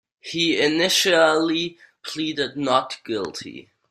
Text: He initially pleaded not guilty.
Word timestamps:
He 0.19 0.59
initially 0.59 1.77
pleaded 2.03 2.57
not 2.57 2.97
guilty. 3.05 3.69